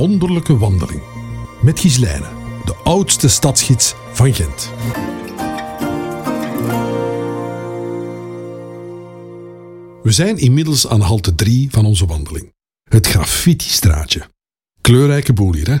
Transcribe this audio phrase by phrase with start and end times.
[0.00, 1.02] wonderlijke wandeling.
[1.62, 2.28] Met Gislijne,
[2.64, 4.70] de oudste stadsgids van Gent.
[10.02, 12.52] We zijn inmiddels aan halte 3 van onze wandeling.
[12.90, 14.28] Het graffiti-straatje.
[14.80, 15.76] Kleurrijke boel hier, hè?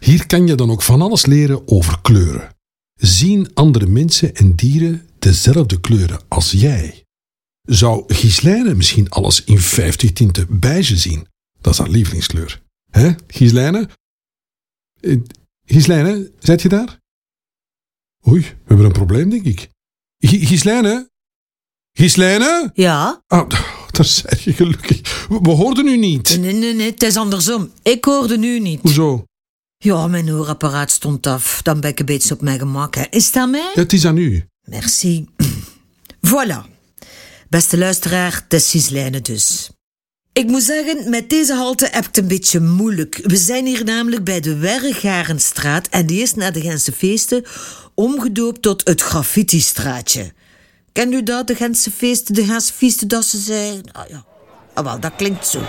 [0.00, 2.56] Hier kan je dan ook van alles leren over kleuren.
[2.94, 7.04] Zien andere mensen en dieren dezelfde kleuren als jij?
[7.62, 11.26] Zou Gislijne misschien alles in 50 tinten beige zien?
[11.60, 12.60] Dat is haar lievelingskleur.
[12.90, 13.88] Hè, Gislijne?
[15.00, 15.16] Eh,
[15.64, 16.98] Gislijne, zit je daar?
[18.28, 19.68] Oei, we hebben een probleem, denk ik.
[20.18, 21.10] G Gislijne?
[21.92, 22.70] Gislijne?
[22.74, 23.22] Ja?
[23.26, 23.48] Ah,
[23.90, 25.26] daar zei je gelukkig.
[25.28, 26.38] We, hoorden u niet.
[26.38, 27.72] Nee, nee, nee, het is andersom.
[27.82, 28.80] Ik hoorde nu niet.
[28.80, 29.24] Hoezo?
[29.76, 31.62] Ja, mijn hoorapparaat stond af.
[31.62, 32.94] Dan ben ik een beetje op mijn gemak.
[32.94, 33.04] Hè.
[33.10, 33.70] Is dat mij?
[33.74, 34.44] Het is aan u.
[34.68, 35.28] Merci.
[36.30, 36.78] voilà.
[37.48, 39.70] Beste luisteraar, het is Gislijne dus.
[40.40, 43.20] Ik moet zeggen, met deze halte heb ik het een beetje moeilijk.
[43.22, 47.44] We zijn hier namelijk bij de Wergarenstraat en die is na de Gentse feesten
[47.94, 50.32] omgedoopt tot het Graffiti-straatje.
[50.92, 53.82] Kent u dat, de Gentse feesten, de Gentse feesten, dat ze zeggen?
[53.92, 54.24] Ah ja,
[54.74, 55.60] ah, wel, dat klinkt zo.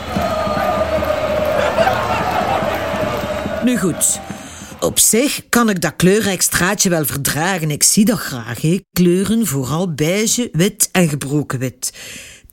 [3.64, 4.20] Nu goed.
[4.80, 7.72] Op zich kan ik dat kleurrijk straatje wel verdragen.
[7.72, 8.62] Ik zie dat graag.
[8.62, 8.80] Hè.
[8.92, 11.94] Kleuren, vooral beige, wit en gebroken wit.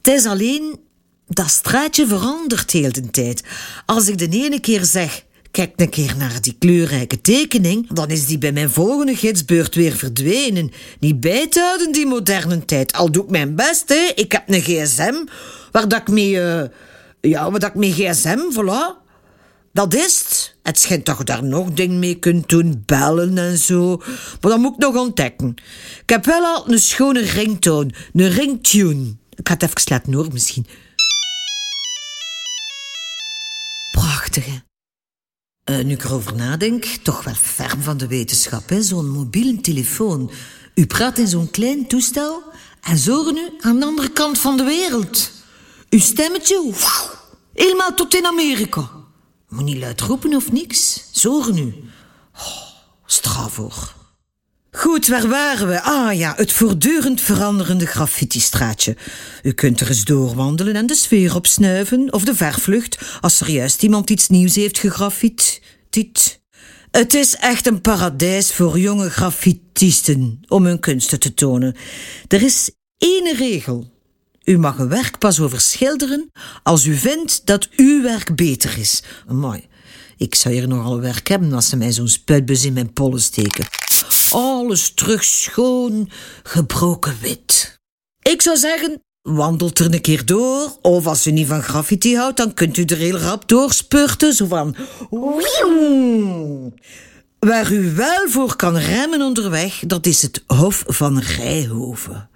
[0.03, 0.87] Het is alleen...
[1.29, 3.43] Dat straatje verandert heel de tijd.
[3.87, 5.27] Als ik de ene keer zeg...
[5.51, 9.93] Kijk een keer naar die kleurrijke tekening, dan is die bij mijn volgende gidsbeurt weer
[9.93, 10.71] verdwenen.
[11.01, 12.93] Niet bij te houden, die moderne tijd.
[12.93, 14.13] Al doe ik mijn best, hè.
[14.15, 15.15] Ik heb een gsm,
[15.73, 16.41] waar dat ik mee...
[16.41, 16.69] eh,
[17.21, 19.07] ja, waar dat ik mee gsm, voilà...
[19.73, 20.57] Dat is het.
[20.63, 23.97] Het schijnt dat je daar nog dingen mee kunt doen, bellen en zo.
[24.41, 25.55] Maar dat moet ik nog ontdekken.
[26.03, 29.17] Ik heb wel al een schone ringtoon, een ringtune.
[29.35, 30.67] Ik ga het even laten horen misschien.
[35.65, 38.71] Eh, nu ik erover nadenk, toch wel ferm van de wetenschap?
[38.81, 40.31] Zo'n mobiele telefoon.
[40.75, 42.43] U praat in zo'n klein toestel
[42.81, 45.31] en zo horen u aan de andere kant van de wereld.
[45.91, 46.73] Uw stemmetje,
[47.55, 48.91] helemaal tot in Amerika.
[49.49, 51.09] Moet niet luid roepen of niks.
[51.13, 51.75] Zorgen nu.
[52.35, 52.63] Oh,
[53.07, 53.98] straf hoor.
[54.79, 55.83] Goed, waar waren we?
[55.83, 58.97] Ah ja, het voortdurend veranderende graffiti-straatje.
[59.43, 63.83] U kunt er eens doorwandelen en de sfeer opsnuiven, of de verflucht, als er juist
[63.83, 65.63] iemand iets nieuws heeft gegraffit.
[65.91, 66.41] Tiet.
[66.91, 71.77] Het is echt een paradijs voor jonge graffitisten om hun kunsten te tonen.
[72.29, 73.91] Er is één regel.
[74.45, 76.31] U mag een werk pas overschilderen
[76.63, 79.03] als u vindt dat uw werk beter is.
[79.27, 79.67] Mooi.
[80.17, 83.67] Ik zou hier nogal werk hebben als ze mij zo'n spuitbus in mijn pollen steken.
[84.33, 86.11] Alles terug schoon,
[86.43, 87.79] gebroken wit.
[88.23, 90.77] Ik zou zeggen, wandelt er een keer door.
[90.83, 94.33] Of als u niet van graffiti houdt, dan kunt u er heel rap doorspurten.
[94.33, 94.77] Zo van...
[97.39, 102.31] Waar u wel voor kan remmen onderweg, dat is het Hof van Rijhoven.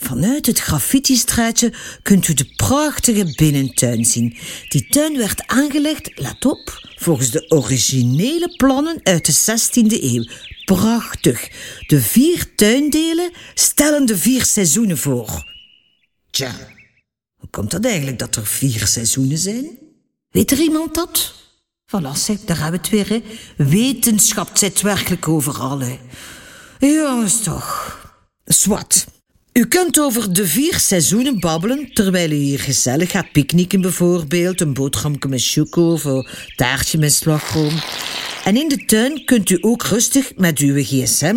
[0.00, 1.72] Vanuit het graffiti-straatje
[2.02, 4.36] kunt u de prachtige binnentuin zien.
[4.68, 10.24] Die tuin werd aangelegd, let op, volgens de originele plannen uit de 16e eeuw.
[10.64, 11.48] Prachtig.
[11.86, 15.52] De vier tuindelen stellen de vier seizoenen voor.
[16.30, 16.54] Tja,
[17.36, 19.78] hoe komt dat eigenlijk dat er vier seizoenen zijn?
[20.30, 21.34] Weet er iemand dat?
[21.86, 23.22] Voilà, zeg, daar hebben we het weer, hè.
[23.64, 25.98] Wetenschap zit werkelijk overal, hè.
[26.78, 27.96] Jongens toch.
[28.44, 29.06] Swat.
[29.58, 34.74] U kunt over de vier seizoenen babbelen, terwijl u hier gezellig gaat picknicken bijvoorbeeld, een
[34.74, 37.72] boterhamke met choco of een taartje met slagroom.
[38.44, 41.36] En in de tuin kunt u ook rustig met uw gsm,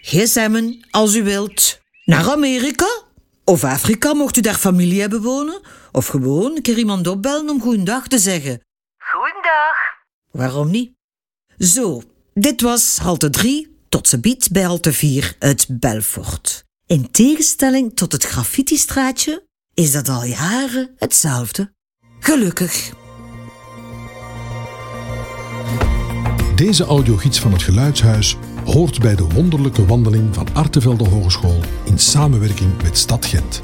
[0.00, 3.02] gsm'en als u wilt, naar Amerika
[3.44, 5.60] of Afrika, mocht u daar familie hebben wonen,
[5.92, 8.60] of gewoon een keer iemand opbellen om goeiedag te zeggen.
[8.98, 9.76] Goedendag.
[10.30, 10.92] Waarom niet?
[11.58, 12.02] Zo,
[12.34, 16.66] dit was halte 3 tot ze biedt bij halte 4 uit Belfort.
[16.88, 21.72] In tegenstelling tot het graffiti-straatje is dat al jaren hetzelfde.
[22.20, 22.92] Gelukkig.
[26.54, 32.82] Deze audiogids van het Geluidshuis hoort bij de wonderlijke wandeling van Artevelde Hogeschool in samenwerking
[32.82, 33.62] met Stad Gent.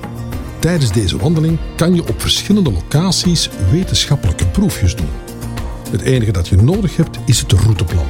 [0.59, 5.11] Tijdens deze wandeling kan je op verschillende locaties wetenschappelijke proefjes doen.
[5.91, 8.09] Het enige dat je nodig hebt is het routeplan.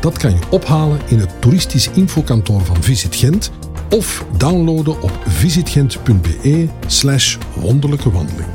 [0.00, 3.50] Dat kan je ophalen in het toeristisch infokantoor van Visit Gent
[3.90, 8.48] of downloaden op visitgent.be slash wonderlijke wandeling.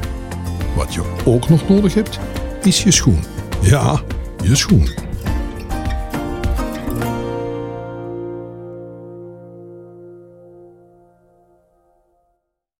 [0.76, 2.20] Wat je ook nog nodig hebt,
[2.64, 3.20] is je schoen.
[3.62, 4.02] Ja,
[4.44, 5.05] je schoen.